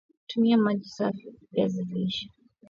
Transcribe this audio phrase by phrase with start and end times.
[0.27, 2.29] Tumia maji kusafisha viazi lishe